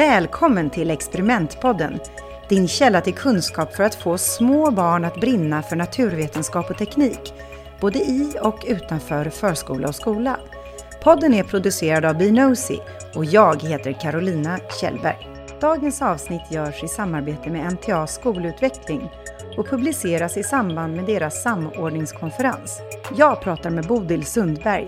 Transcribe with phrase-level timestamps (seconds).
[0.00, 2.00] Välkommen till Experimentpodden,
[2.48, 7.34] din källa till kunskap för att få små barn att brinna för naturvetenskap och teknik,
[7.80, 10.36] både i och utanför förskola och skola.
[11.02, 12.80] Podden är producerad av Binosi
[13.14, 15.28] och jag heter Carolina Kjellberg.
[15.60, 19.10] Dagens avsnitt görs i samarbete med NTA Skolutveckling
[19.56, 22.80] och publiceras i samband med deras samordningskonferens.
[23.16, 24.86] Jag pratar med Bodil Sundberg,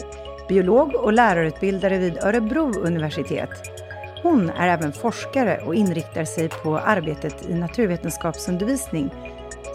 [0.48, 3.82] biolog och lärarutbildare vid Örebro universitet.
[4.22, 9.10] Hon är även forskare och inriktar sig på arbetet i naturvetenskapsundervisning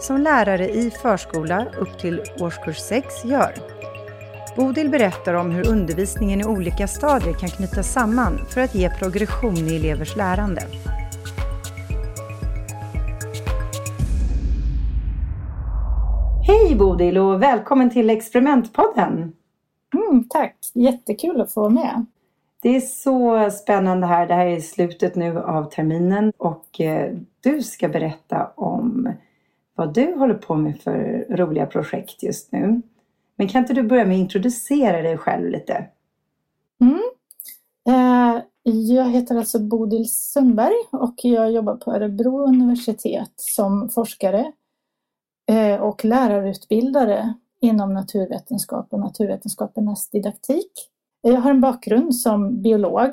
[0.00, 3.54] som lärare i förskola upp till årskurs 6 gör.
[4.56, 9.56] Bodil berättar om hur undervisningen i olika stadier kan knytas samman för att ge progression
[9.56, 10.62] i elevers lärande.
[16.46, 19.32] Hej Bodil och välkommen till Experimentpodden!
[19.94, 20.56] Mm, tack!
[20.74, 22.06] Jättekul att få vara med.
[22.62, 24.26] Det är så spännande här.
[24.26, 29.12] Det här är slutet nu av terminen och eh, du ska berätta om
[29.74, 32.82] vad du håller på med för roliga projekt just nu.
[33.36, 35.86] Men kan inte du börja med att introducera dig själv lite?
[36.80, 37.02] Mm.
[37.88, 44.52] Eh, jag heter alltså Bodil Sundberg och jag jobbar på Örebro universitet som forskare
[45.50, 50.90] eh, och lärarutbildare inom naturvetenskap och naturvetenskapernas didaktik.
[51.20, 53.10] Jag har en bakgrund som biolog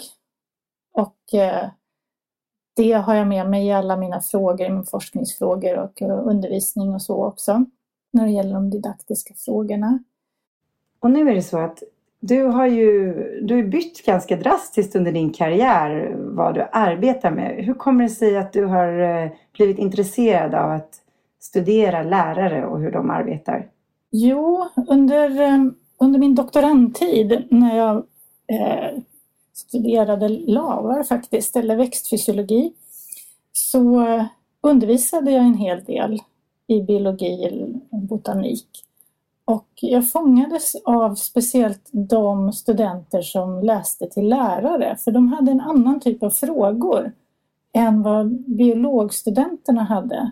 [0.93, 1.69] och eh,
[2.75, 7.65] det har jag med mig i alla mina frågor, forskningsfrågor och undervisning och så också
[8.13, 9.99] när det gäller de didaktiska frågorna.
[10.99, 11.83] Och nu är det så att
[12.19, 17.65] du har ju du har bytt ganska drastiskt under din karriär vad du arbetar med.
[17.65, 21.01] Hur kommer det sig att du har eh, blivit intresserad av att
[21.39, 23.67] studera lärare och hur de arbetar?
[24.11, 25.57] Jo, under, eh,
[25.97, 27.95] under min doktorandtid när jag
[28.47, 28.99] eh,
[29.53, 32.73] studerade lavar faktiskt, eller växtfysiologi,
[33.51, 34.05] så
[34.61, 36.21] undervisade jag en hel del
[36.67, 38.67] i biologi och botanik.
[39.45, 45.61] Och jag fångades av speciellt de studenter som läste till lärare, för de hade en
[45.61, 47.11] annan typ av frågor
[47.73, 50.31] än vad biologstudenterna hade.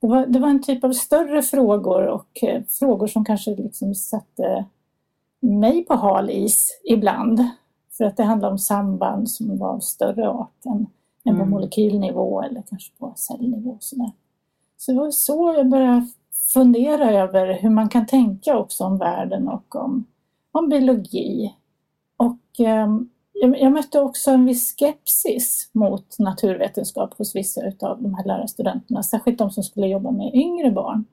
[0.00, 3.94] Det var, det var en typ av större frågor och eh, frågor som kanske liksom
[3.94, 4.64] satte
[5.44, 7.44] mig på hal is ibland.
[7.96, 10.86] För att det handlade om samband som var av större art än,
[11.24, 11.50] än på mm.
[11.50, 13.76] molekylnivå eller kanske på cellnivå.
[13.80, 14.12] Sådär.
[14.76, 16.06] Så det var så jag började
[16.52, 20.04] fundera över hur man kan tänka också om världen och om,
[20.52, 21.54] om biologi.
[22.16, 22.88] Och eh,
[23.32, 29.38] jag, mötte också en viss skepsis mot naturvetenskap hos vissa av de här lärarstudenterna, särskilt
[29.38, 31.04] de som skulle jobba med yngre barn.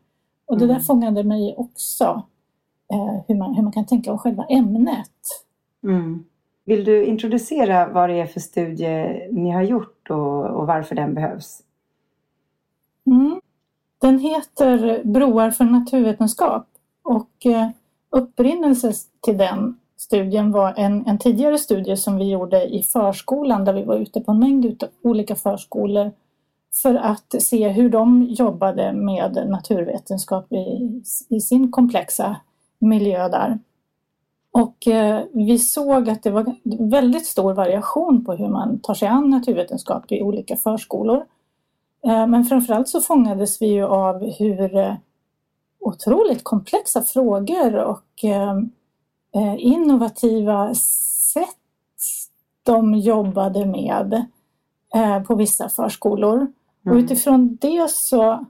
[0.45, 0.83] Och det där mm.
[0.83, 2.23] fångade mig också,
[2.91, 5.11] eh, hur, man, hur man kan tänka om själva ämnet.
[5.83, 6.23] Mm.
[6.65, 11.13] Vill du introducera vad det är för studie ni har gjort och, och varför den
[11.13, 11.61] behövs?
[13.05, 13.41] Mm.
[14.01, 16.67] Den heter Broar för naturvetenskap
[17.03, 17.69] och eh,
[18.09, 23.73] upprinnelsen till den studien var en, en tidigare studie som vi gjorde i förskolan där
[23.73, 26.11] vi var ute på en mängd olika förskolor
[26.81, 32.35] för att se hur de jobbade med naturvetenskap i, i sin komplexa
[32.81, 33.59] miljö där.
[34.51, 36.55] Och eh, vi såg att det var
[36.89, 41.25] väldigt stor variation på hur man tar sig an naturvetenskap i olika förskolor.
[42.07, 44.95] Eh, men framförallt så fångades vi ju av hur eh,
[45.79, 51.57] otroligt komplexa frågor och eh, innovativa sätt
[52.63, 54.25] de jobbade med
[55.27, 56.35] på vissa förskolor.
[56.35, 56.51] Mm.
[56.85, 58.45] Och utifrån det så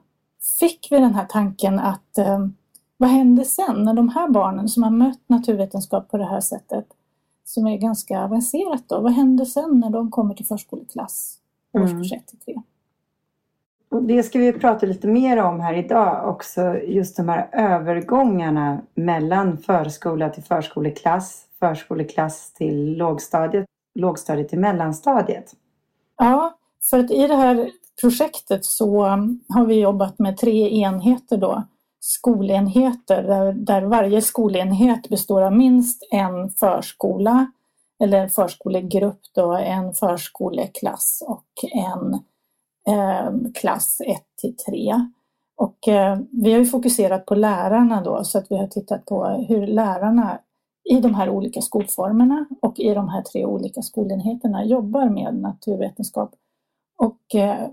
[0.60, 2.20] fick vi den här tanken att
[3.02, 6.86] vad händer sen när de här barnen som har mött naturvetenskap på det här sättet,
[7.46, 11.38] som är ganska avancerat då, vad händer sen när de kommer till förskoleklass,
[11.74, 12.62] årskurs 1 till 3?
[13.92, 18.82] Och det ska vi prata lite mer om här idag också, just de här övergångarna
[18.94, 23.66] mellan förskola till förskoleklass, förskoleklass till lågstadiet,
[23.96, 25.56] lågstadiet till mellanstadiet.
[26.18, 26.58] Ja,
[26.90, 27.72] för att i det här
[28.02, 29.02] projektet så
[29.50, 31.64] har vi jobbat med tre enheter då,
[32.04, 37.52] skolenheter där, där varje skolenhet består av minst en förskola
[38.04, 42.14] eller en förskolegrupp då, en förskoleklass och en
[42.96, 44.94] eh, klass 1 till 3.
[45.56, 49.26] Och eh, vi har ju fokuserat på lärarna då så att vi har tittat på
[49.26, 50.40] hur lärarna
[50.84, 56.32] i de här olika skolformerna och i de här tre olika skolenheterna jobbar med naturvetenskap.
[56.98, 57.68] Och eh,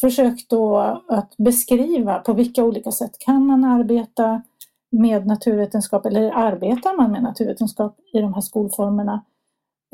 [0.00, 0.78] försökt då
[1.08, 4.42] att beskriva på vilka olika sätt kan man arbeta
[4.90, 9.24] med naturvetenskap eller arbetar man med naturvetenskap i de här skolformerna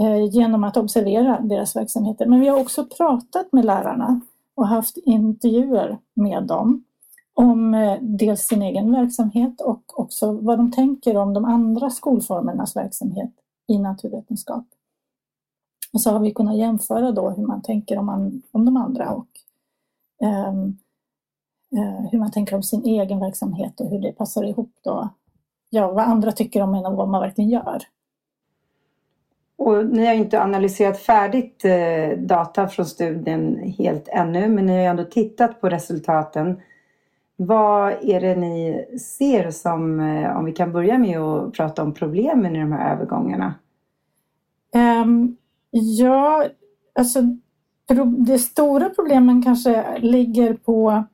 [0.00, 2.26] eh, genom att observera deras verksamheter.
[2.26, 4.20] Men vi har också pratat med lärarna
[4.54, 6.84] och haft intervjuer med dem
[7.34, 12.76] om eh, dels sin egen verksamhet och också vad de tänker om de andra skolformernas
[12.76, 13.30] verksamhet
[13.68, 14.64] i naturvetenskap.
[15.92, 19.10] Och så har vi kunnat jämföra då hur man tänker om, man, om de andra
[19.10, 19.26] och
[22.10, 25.08] hur man tänker om sin egen verksamhet och hur det passar ihop då.
[25.70, 27.82] Ja, vad andra tycker om en och vad man verkligen gör.
[29.58, 34.90] Och ni har inte analyserat färdigt eh, data från studien helt ännu, men ni har
[34.90, 36.60] ändå tittat på resultaten.
[37.36, 41.94] Vad är det ni ser som, eh, om vi kan börja med att prata om
[41.94, 43.54] problemen i de här övergångarna?
[44.74, 45.36] Um,
[45.70, 46.44] ja,
[46.94, 47.20] alltså
[48.26, 51.04] det stora problemen kanske ligger på,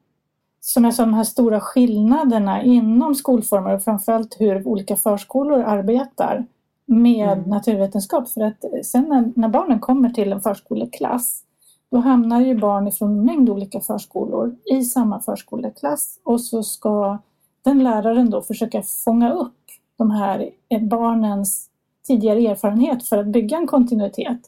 [0.60, 6.46] som jag sa, de här stora skillnaderna inom skolformer och framförallt hur olika förskolor arbetar
[6.86, 7.50] med mm.
[7.50, 8.28] naturvetenskap.
[8.28, 11.42] För att sen när, när, barnen kommer till en förskoleklass
[11.90, 17.18] då hamnar ju barn från en mängd olika förskolor i samma förskoleklass och så ska
[17.62, 19.56] den läraren då försöka fånga upp
[19.96, 21.68] de här barnens
[22.06, 24.40] tidigare erfarenhet för att bygga en kontinuitet.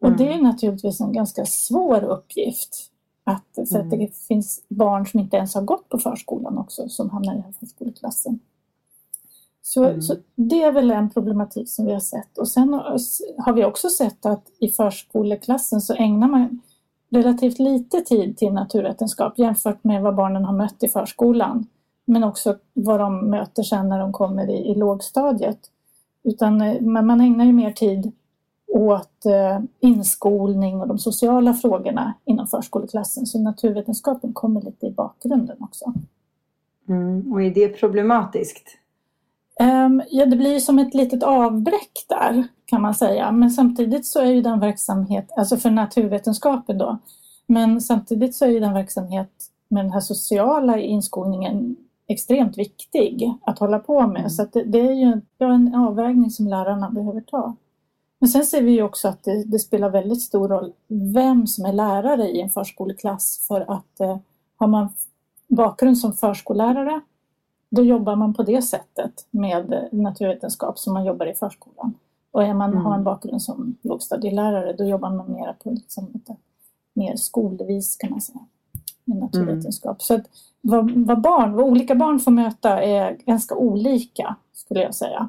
[0.00, 0.18] Och mm.
[0.18, 2.86] det är naturligtvis en ganska svår uppgift.
[3.24, 3.82] Att, för mm.
[3.82, 7.52] att det finns barn som inte ens har gått på förskolan också som hamnar i
[7.60, 8.40] förskoleklassen.
[9.62, 10.02] Så, mm.
[10.02, 12.38] så, det är väl en problematik som vi har sett.
[12.38, 12.72] Och sen
[13.38, 16.60] har vi också sett att i förskoleklassen så ägnar man
[17.10, 21.66] relativt lite tid till naturvetenskap jämfört med vad barnen har mött i förskolan.
[22.04, 25.58] Men också vad de möter sen när de kommer i, i lågstadiet.
[26.22, 28.12] Utan eh, man ägnar ju mer tid
[28.72, 33.26] åt eh, inskolning och de sociala frågorna inom förskoleklassen.
[33.26, 35.92] Så naturvetenskapen kommer lite i bakgrunden också.
[36.88, 37.32] Mm.
[37.32, 38.76] Och är det problematiskt?
[39.60, 43.32] Um, ja, det blir som ett litet avbräck där kan man säga.
[43.32, 46.98] Men samtidigt så är ju den verksamhet, alltså för naturvetenskapen då,
[47.46, 49.30] men samtidigt så är ju den verksamhet
[49.68, 51.76] med den här sociala inskolningen
[52.06, 54.18] extremt viktig att hålla på med.
[54.18, 54.30] Mm.
[54.30, 57.56] Så det, det, är ju en avvägning som lärarna behöver ta.
[58.20, 60.72] Men sen ser vi ju också att det, det, spelar väldigt stor roll
[61.14, 64.18] vem som är lärare i en förskoleklass för att eh,
[64.56, 64.88] har man
[65.48, 67.00] bakgrund som förskollärare
[67.70, 71.94] då jobbar man på det sättet med naturvetenskap som man jobbar i förskolan.
[72.30, 72.84] Och är man mm.
[72.84, 76.36] har en bakgrund som lågstadielärare då jobbar man mer på liksom ett,
[76.92, 78.46] mer skolvis kan man säga
[79.04, 79.90] med naturvetenskap.
[79.90, 80.00] Mm.
[80.00, 80.26] Så att
[80.60, 85.28] vad, vad, barn, vad olika barn får möta är ganska olika skulle jag säga.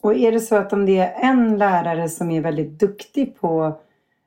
[0.00, 3.78] Och är det så att om det är en lärare som är väldigt duktig på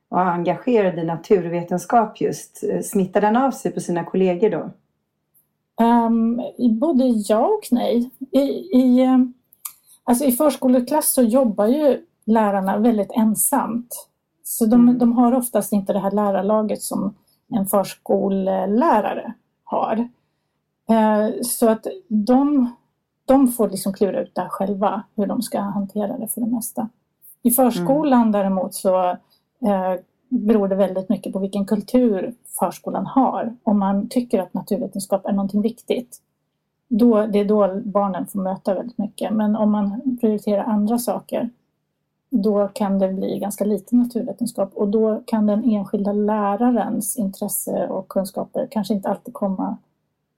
[0.10, 4.72] och engagerad i naturvetenskap just, eh, smittar den av sig på sina kollegor då?
[5.86, 6.42] Um,
[6.80, 8.10] både ja och nej.
[8.32, 8.40] I,
[8.78, 9.34] i, ehm,
[10.04, 14.10] alltså I förskoleklass så jobbar ju lärarna väldigt ensamt.
[14.44, 14.98] Så de, mm.
[14.98, 17.16] de har oftast inte det här lärarlaget som
[17.50, 19.34] en förskollärare
[19.64, 20.10] har.
[20.92, 22.76] Uh, så att de,
[23.26, 26.90] de får liksom klura ut det själva, hur de ska hantera det för det mesta.
[27.42, 28.32] I förskolan mm.
[28.32, 29.96] däremot så uh,
[30.30, 33.56] beror det väldigt mycket på vilken kultur förskolan har.
[33.64, 36.22] Om man tycker att naturvetenskap är någonting viktigt,
[36.88, 39.34] då, det är då barnen får möta väldigt mycket.
[39.34, 41.50] Men om man prioriterar andra saker,
[42.30, 48.08] då kan det bli ganska lite naturvetenskap och då kan den enskilda lärarens intresse och
[48.08, 49.78] kunskaper kanske inte alltid komma,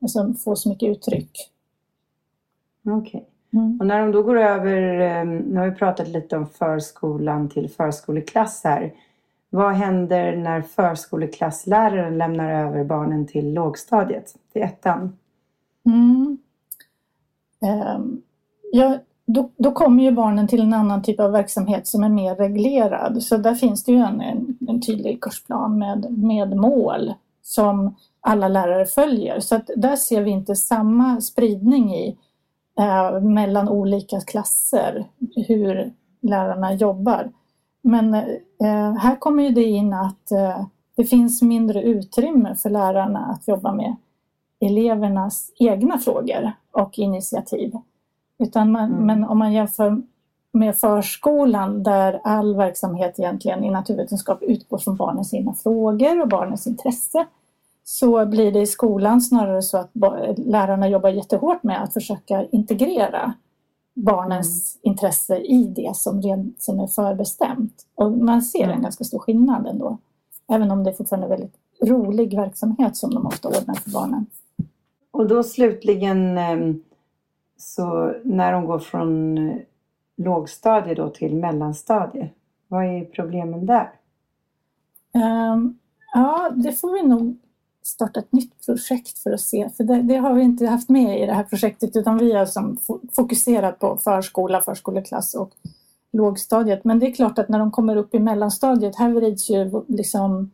[0.02, 1.52] alltså få så mycket uttryck.
[2.86, 3.08] Okej.
[3.08, 3.22] Okay.
[3.54, 3.78] Mm.
[3.80, 7.70] Och när de då går över, eh, nu har vi pratat lite om förskolan till
[7.70, 8.94] förskoleklass här.
[9.50, 15.18] Vad händer när förskoleklassläraren lämnar över barnen till lågstadiet, till ettan?
[15.86, 16.38] Mm.
[17.96, 18.22] Um,
[18.72, 22.36] ja, då, då, kommer ju barnen till en annan typ av verksamhet som är mer
[22.36, 23.24] reglerad.
[23.24, 28.48] Så där finns det ju en, en, en tydlig kursplan med, med mål som alla
[28.48, 29.40] lärare följer.
[29.40, 32.18] Så att där ser vi inte samma spridning i
[32.80, 35.06] eh, mellan olika klasser,
[35.48, 37.32] hur lärarna jobbar.
[37.82, 40.66] Men eh, här kommer ju det in att eh,
[40.96, 43.96] det finns mindre utrymme för lärarna att jobba med
[44.60, 47.74] elevernas egna frågor och initiativ.
[48.40, 49.06] Utan man, mm.
[49.06, 50.02] Men om man jämför
[50.52, 56.68] med förskolan där all verksamhet egentligen i naturvetenskap utgår från barnens egna frågor och barnens
[56.68, 57.26] intresse
[57.88, 59.90] så blir det i skolan snarare så att
[60.38, 63.34] lärarna jobbar jättehårt med att försöka integrera
[63.94, 64.92] barnens mm.
[64.92, 67.86] intresse i det som, ren, som är förbestämt.
[67.96, 68.82] Och man ser en mm.
[68.82, 69.98] ganska stor skillnad ändå.
[70.48, 74.26] Även om det är fortfarande väldigt rolig verksamhet som de ofta ordnar för barnen.
[75.12, 76.84] Och då slutligen ehm,
[77.58, 79.40] så när de går från
[80.18, 82.30] lågstadie då till mellanstadie.
[82.68, 83.92] Vad är problemen där?
[85.54, 85.80] Um,
[86.14, 87.38] ja, det får vi nog
[87.86, 89.70] starta ett nytt projekt för att se.
[89.78, 92.46] För det, det, har vi inte haft med i det här projektet utan vi har
[92.46, 92.78] som
[93.16, 95.52] fokuserat på förskola, förskoleklass och
[96.14, 96.84] lågstadiet.
[96.84, 100.52] Men det är klart att när de kommer upp i mellanstadiet, här vrids ju liksom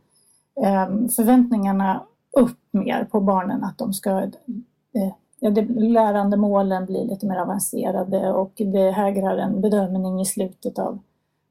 [0.63, 2.03] ehm, förväntningarna
[2.37, 8.31] upp mer på barnen att de ska eh, ja, det, lärandemålen blir lite mer avancerade
[8.33, 10.99] och det hägrar en bedömning i slutet av,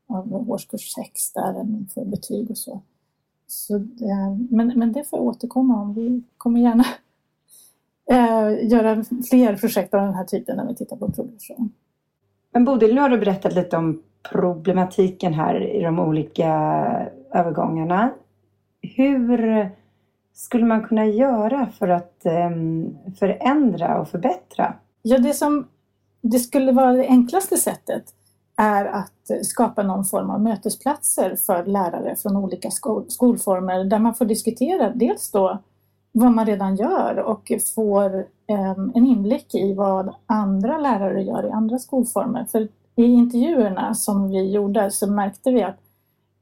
[0.06, 2.82] av årskurs 6 där de får betyg och så
[3.50, 3.78] så
[4.50, 5.94] men, men det får jag återkomma om.
[5.94, 6.84] Vi kommer gärna
[8.10, 11.72] äh, göra fler projekt av den här typen när vi tittar på progression.
[12.52, 16.48] Men Bodil, nu har du berättat lite om problematiken här i de olika
[17.34, 18.10] övergångarna.
[18.82, 19.70] Hur
[20.34, 24.74] skulle man kunna göra för att um, förändra och förbättra?
[25.02, 25.68] Ja, det som
[26.20, 28.14] det skulle vara det enklaste sättet
[28.60, 34.14] är att skapa någon form av mötesplatser för lärare från olika skol skolformer där man
[34.14, 35.58] får diskutera dels då
[36.12, 38.14] vad man redan gör och får
[38.48, 42.44] um, en inblick i vad andra lärare gör i andra skolformer.
[42.44, 45.78] För i intervjuerna som vi gjorde så märkte vi att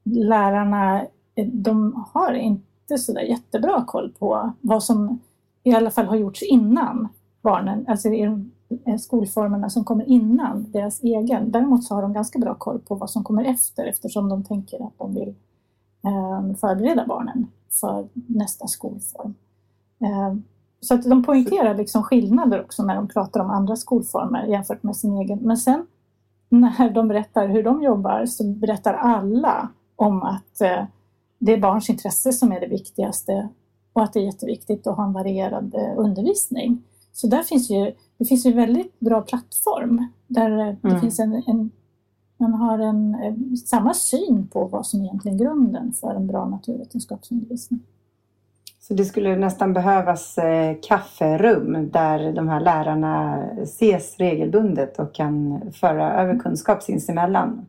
[0.05, 1.07] lärarna
[1.47, 5.21] de har inte så sådär jättebra koll på vad som
[5.63, 7.09] i alla fall har gjorts innan
[7.43, 8.49] barnen, alltså i
[8.85, 11.51] Eh, skolformerna som kommer innan deras egen.
[11.51, 14.87] Däremot så har de ganska bra koll på vad som kommer efter eftersom de tänker
[14.87, 15.35] att de vill
[16.05, 17.47] eh, förbereda barnen
[17.81, 19.35] för nästa skolform.
[20.01, 20.35] Eh,
[20.81, 24.97] så att de poängterar liksom skillnader också när de pratar om andra skolformer jämfört med
[24.97, 25.39] sin egen.
[25.39, 25.87] Men sen
[26.49, 30.59] när de berättar hur de jobbar så berättar alla om att
[31.39, 33.49] det är barns intresse som är det viktigaste
[33.93, 36.83] och att det är jätteviktigt att ha en varierad undervisning.
[37.21, 40.77] Så där finns ju, det finns ju väldigt bra plattform där mm.
[40.83, 41.71] det finns en, en,
[42.37, 43.35] man har en, eh,
[43.67, 47.81] samma syn på vad som egentligen är grunden för en bra naturvetenskapsundervisning.
[48.81, 55.61] Så det skulle nästan behövas eh, kafferum där de här lärarna ses regelbundet och kan
[55.73, 57.67] föra över kunskap sinsemellan?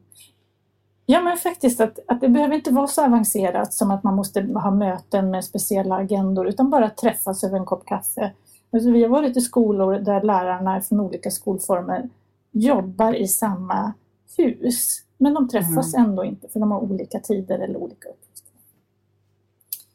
[1.05, 4.41] Ja, men faktiskt att, att det behöver inte vara så avancerat som att man måste
[4.41, 8.31] ha möten med speciella agendor utan bara träffas över en kopp kaffe.
[8.71, 12.09] Alltså, vi har varit i skolor där lärarna från olika skolformer
[12.51, 13.93] jobbar i samma
[14.37, 15.03] hus.
[15.17, 16.09] Men de träffas mm.
[16.09, 18.53] ändå inte för de har olika tider eller olika uppgifter.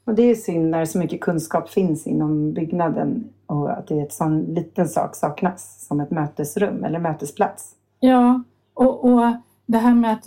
[0.05, 4.03] Och det är synd när så mycket kunskap finns inom byggnaden och att det är
[4.03, 7.75] en sån liten sak saknas som ett mötesrum eller mötesplats.
[8.01, 8.43] Ja,
[8.75, 9.33] och, och
[9.67, 10.27] det här med att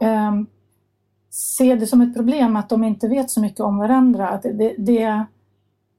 [0.00, 0.32] eh,
[1.30, 4.28] se det som ett problem att de inte vet så mycket om varandra.
[4.28, 5.24] Att det, det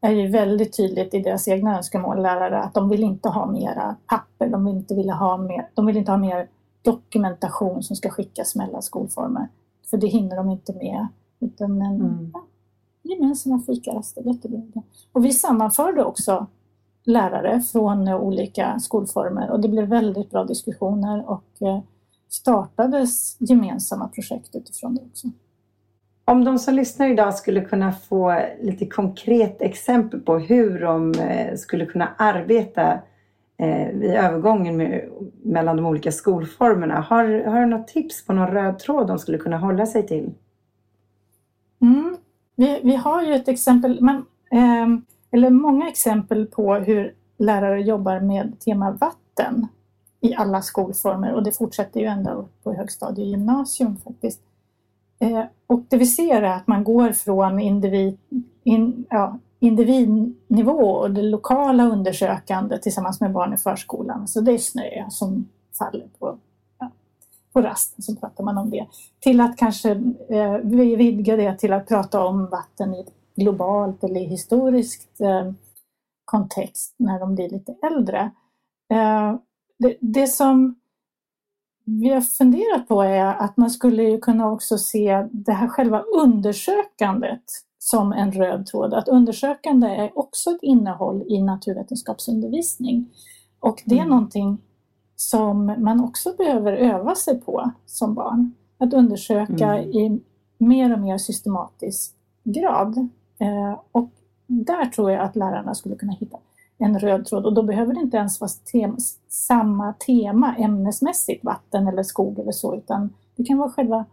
[0.06, 3.96] är ju väldigt tydligt i deras egna önskemål, lärare, att de vill inte ha mera
[4.06, 6.50] papper, de vill inte, vilja ha mer, de vill inte ha mer
[6.82, 9.48] dokumentation som ska skickas mellan skolformer.
[9.90, 11.08] För det hinner de inte med.
[11.40, 12.32] Utan en mm.
[12.34, 12.46] ja,
[13.04, 14.62] gemensamma fikaraster, jättebra.
[15.12, 16.48] Och vi sammanförde också
[17.04, 21.80] lärare från olika skolformer och det blev väldigt bra diskussioner och eh,
[22.30, 25.28] startades gemensamma projekt utifrån det också.
[26.27, 31.55] Om de som lyssnar idag skulle kunna få lite konkret exempel på hur de eh,
[31.55, 33.00] skulle kunna arbeta
[33.58, 35.10] eh, i vid övergången med,
[35.44, 37.00] mellan de olika skolformerna.
[37.00, 40.34] Har, har du något tips på någon röd tråd de skulle kunna hålla sig till?
[41.82, 42.17] Mm.
[42.55, 44.15] Vi, vi har ju ett exempel, men,
[44.51, 45.00] eh,
[45.32, 49.67] eller många exempel på hur lärare jobbar med tema vatten
[50.22, 54.41] i alla skolformer och det fortsätter ju ända upp på högstadie och gymnasium faktiskt.
[55.19, 58.17] Eh, och det vi ser är att man går från individ,
[58.63, 64.27] in, ja, individnivå och det lokala undersökande tillsammans med barn i förskolan.
[64.27, 66.38] Så det är snö som faller på,
[66.79, 66.91] ja,
[67.53, 68.88] på rasten, så pratar man om det.
[69.19, 69.91] Till att kanske
[70.29, 70.57] eh,
[70.98, 73.05] vidga det till att prata om vatten i
[73.36, 75.51] globalt eller historiskt eh,
[76.25, 78.31] kontext när de blir lite äldre.
[78.91, 79.36] Eh,
[79.79, 80.75] det, det som
[81.86, 87.44] vi har funderat på är att man skulle kunna också se det här själva undersökandet
[87.80, 88.94] som en röd tråd.
[88.94, 93.10] Att undersökande är också ett innehåll i naturvetenskapsundervisning.
[93.60, 94.10] Och det är mm.
[94.10, 94.58] någonting
[95.15, 98.54] som man också behöver öva sig på som barn.
[98.77, 99.89] Att undersöka mm.
[99.89, 100.22] i
[100.58, 102.98] mer och mer systematisk grad.
[103.39, 104.10] Eh, och
[104.48, 106.38] där tror jag att lärarna skulle kunna hitta
[106.77, 111.88] en röd tråd och då behöver det inte ens vara tema, samma tema ämnesmässigt, vatten
[111.88, 114.05] eller skog eller så, utan det kan vara själva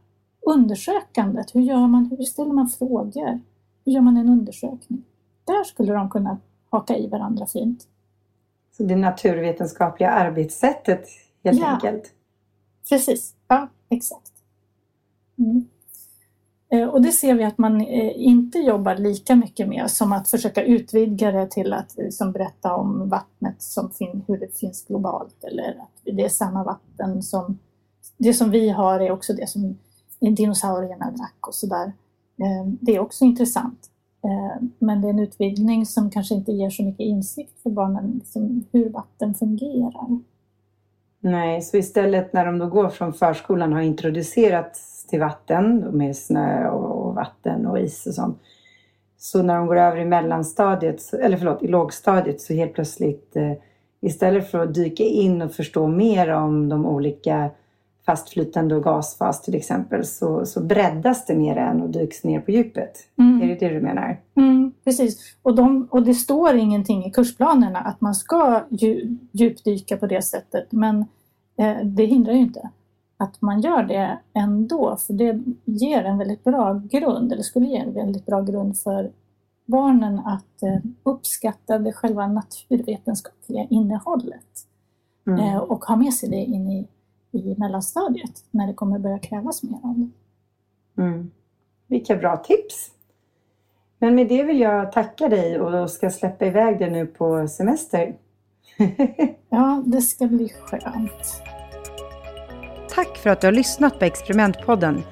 [0.46, 1.54] undersökandet.
[1.54, 2.16] Hur gör man?
[2.18, 3.40] Hur ställer man frågor?
[3.84, 5.04] Hur gör man en undersökning?
[5.44, 6.38] Där skulle de kunna
[6.70, 7.86] haka i varandra fint.
[8.76, 11.06] Så det naturvetenskapliga arbetssättet
[11.44, 12.12] helt ja, enkelt?
[12.88, 14.21] Precis, ja exakt.
[16.72, 20.28] Eh, och det ser vi att man eh, inte jobbar lika mycket med som att
[20.28, 25.44] försöka utvidga det till att liksom berätta om vattnet som fin, hur det finns globalt
[25.44, 27.58] eller att det är samma vatten som
[28.18, 29.78] det som vi har är också det som
[30.20, 31.92] dinosaurierna drack och sådär.
[32.80, 33.90] Det är också intressant.
[34.78, 38.64] Men det är en utvidgning som kanske inte ger så mycket insikt för barnen liksom
[38.72, 40.20] hur vatten fungerar.
[41.24, 46.68] Nej, så istället när de då går från förskolan har introducerats till vatten med snö
[46.68, 48.38] och vatten och is och sånt.
[49.18, 53.52] Så när de går över i mellanstadiet, eller förlåt, i lågstadiet så helt plötsligt eh,
[54.00, 57.50] istället för att dyka in och förstå mer om de olika
[58.06, 62.50] fastflytande och gasfas till exempel så, så breddas det mer än och dyks ner på
[62.50, 62.98] djupet.
[63.18, 63.42] Mm.
[63.42, 64.20] Är det det du menar?
[64.36, 65.36] Mm, precis.
[65.42, 68.62] Och, de, och det står ingenting i kursplanerna att man ska
[69.32, 70.98] djupdyka på det sättet men
[71.58, 72.70] eh, det hindrar ju inte
[73.22, 77.76] att man gör det ändå för det ger en väldigt bra grund, eller skulle ge
[77.76, 79.10] en väldigt bra grund för
[79.66, 84.66] barnen att eh, uppskatta det själva naturvetenskapliga innehållet
[85.26, 85.40] mm.
[85.40, 86.88] eh, och ha med sig det in i
[87.32, 91.02] i mellanstadiet när det kommer börja krävas mer av det.
[91.02, 91.30] Mm.
[91.86, 92.90] Vilka bra tips!
[93.98, 98.14] Men med det vill jag tacka dig och ska släppa iväg dig nu på semester.
[99.48, 101.42] ja, det ska bli skönt.
[102.88, 105.02] Tack för att du har lyssnat på Experimentpodden.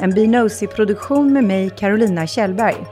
[0.00, 2.86] En Benosy-produktion med mig, Carolina Kjellberg.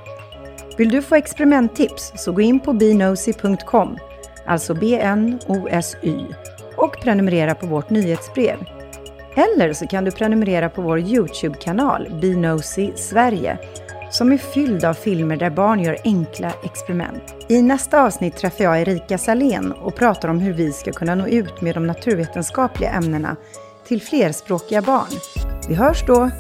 [0.79, 3.97] Vill du få experimenttips så gå in på benosy.com,
[4.47, 6.25] alltså B-N-O-S-Y,
[6.77, 8.78] och prenumerera på vårt nyhetsbrev.
[9.35, 13.59] Eller så kan du prenumerera på vår Youtube-kanal Binosi Sverige
[14.11, 17.35] som är fylld av filmer där barn gör enkla experiment.
[17.49, 21.27] I nästa avsnitt träffar jag Erika Salén och pratar om hur vi ska kunna nå
[21.27, 23.37] ut med de naturvetenskapliga ämnena
[23.89, 25.11] till flerspråkiga barn.
[25.69, 26.31] Vi hörs då!